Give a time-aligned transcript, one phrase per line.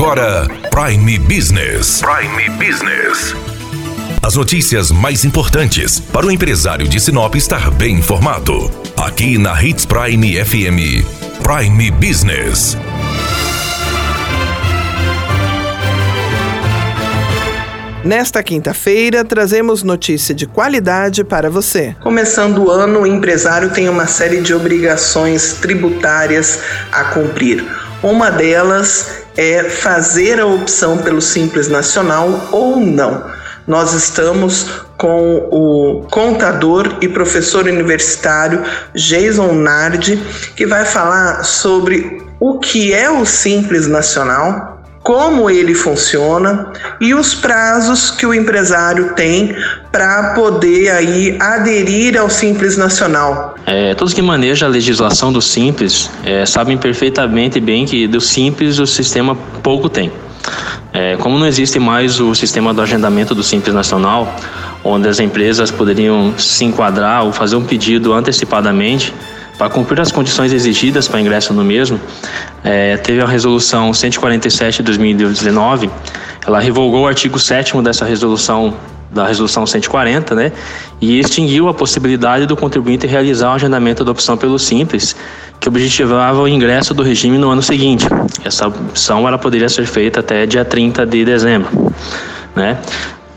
[0.00, 2.00] agora Prime Business.
[2.00, 3.34] Prime Business.
[4.22, 8.70] As notícias mais importantes para o empresário de Sinop estar bem informado.
[8.96, 11.04] Aqui na Hits Prime FM.
[11.42, 12.78] Prime Business.
[18.02, 21.94] Nesta quinta-feira, trazemos notícia de qualidade para você.
[22.00, 26.58] Começando o ano, o empresário tem uma série de obrigações tributárias
[26.90, 27.89] a cumprir.
[28.02, 33.30] Uma delas é fazer a opção pelo Simples Nacional ou não.
[33.66, 34.66] Nós estamos
[34.96, 40.16] com o contador e professor universitário Jason Nardi,
[40.56, 44.69] que vai falar sobre o que é o Simples Nacional,
[45.02, 49.56] como ele funciona e os prazos que o empresário tem
[49.90, 53.54] para poder aí aderir ao Simples Nacional.
[53.66, 58.78] É, todos que manejam a legislação do Simples é, sabem perfeitamente bem que do Simples
[58.78, 60.12] o sistema pouco tem.
[60.92, 64.34] É, como não existe mais o sistema do agendamento do Simples Nacional,
[64.82, 69.14] onde as empresas poderiam se enquadrar ou fazer um pedido antecipadamente,
[69.60, 72.00] para cumprir as condições exigidas para ingresso no mesmo,
[72.62, 75.90] é, teve a resolução 147 de 2019,
[76.46, 78.74] ela revogou o artigo 7 dessa resolução
[79.10, 80.52] da resolução 140, né,
[81.00, 85.16] e extinguiu a possibilidade do contribuinte realizar o agendamento da opção pelo Simples,
[85.58, 88.06] que objetivava o ingresso do regime no ano seguinte.
[88.44, 91.92] Essa opção ela poderia ser feita até dia 30 de dezembro,
[92.54, 92.78] né?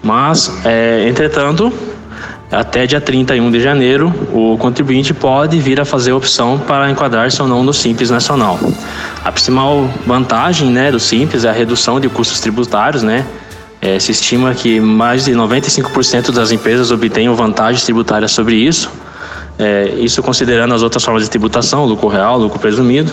[0.01, 1.71] Mas, é, entretanto,
[2.53, 7.41] até dia 31 de janeiro, o contribuinte pode vir a fazer a opção para enquadrar-se
[7.41, 8.59] ou não no Simples Nacional.
[9.25, 13.25] A principal vantagem né, do Simples é a redução de custos tributários, né?
[13.81, 18.89] É, se estima que mais de 95% das empresas obtêm vantagens tributárias sobre isso,
[19.57, 23.11] é, isso considerando as outras formas de tributação, lucro real, lucro presumido.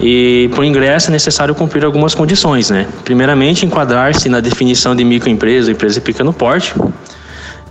[0.00, 2.86] E por ingresso é necessário cumprir algumas condições, né?
[3.04, 6.72] Primeiramente, enquadrar-se na definição de microempresa, empresa de pequeno porte,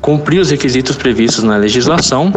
[0.02, 2.32] cumprir os requisitos previstos na legislação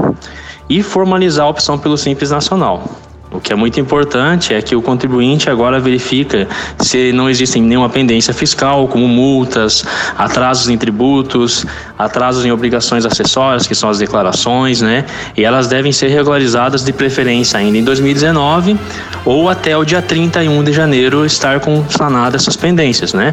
[0.69, 2.89] e formalizar a opção pelo Simples Nacional.
[3.33, 6.49] O que é muito importante é que o contribuinte agora verifica
[6.81, 9.85] se não existe nenhuma pendência fiscal, como multas,
[10.19, 11.65] atrasos em tributos,
[11.97, 15.05] atrasos em obrigações acessórias, que são as declarações, né?
[15.37, 18.77] E elas devem ser regularizadas de preferência ainda em 2019
[19.25, 23.33] ou até o dia 31 de janeiro estar com sanadas essas pendências, né?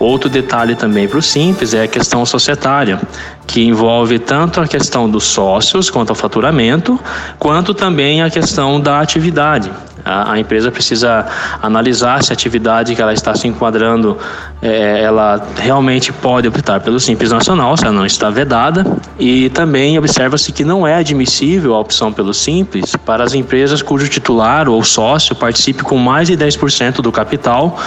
[0.00, 2.98] Outro detalhe também para o Simples é a questão societária,
[3.46, 6.98] que envolve tanto a questão dos sócios quanto ao faturamento,
[7.38, 9.70] quanto também a questão da atividade.
[10.10, 11.26] A, empresa precisa
[11.62, 14.18] analisar se a atividade que ela está se enquadrando,
[14.60, 18.84] é, ela realmente pode optar pelo Simples Nacional, se ela não está vedada,
[19.18, 24.08] e também observa-se que não é admissível a opção pelo Simples para as empresas cujo
[24.08, 27.78] titular ou sócio participe com mais de 10% do capital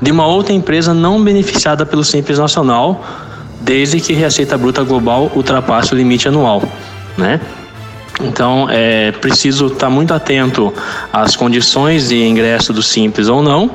[0.00, 3.04] de uma outra empresa não beneficiada pelo Simples Nacional,
[3.60, 6.62] desde que a receita bruta global ultrapasse o limite anual,
[7.16, 7.40] né?
[8.22, 10.72] Então, é preciso estar muito atento
[11.12, 13.70] às condições de ingresso do Simples ou não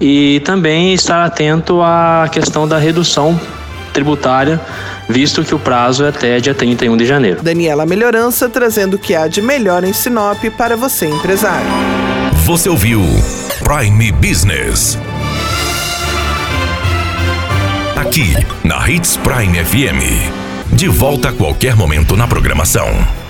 [0.00, 3.38] e também estar atento à questão da redução
[3.92, 4.60] tributária,
[5.08, 7.42] visto que o prazo é até dia 31 de janeiro.
[7.42, 11.66] Daniela Melhorança trazendo o que há de melhor em Sinop para você, empresário.
[12.44, 13.02] Você ouviu
[13.62, 14.98] Prime Business.
[17.96, 18.34] Aqui,
[18.64, 20.72] na Hits Prime FM.
[20.72, 23.27] De volta a qualquer momento na programação.